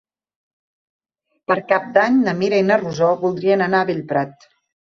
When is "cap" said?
1.73-1.85